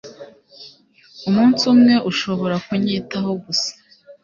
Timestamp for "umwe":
1.73-1.95